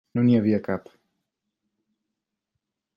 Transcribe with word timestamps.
No 0.17 0.21
n'hi 0.27 0.37
havia 0.37 0.59
cap. 0.69 0.89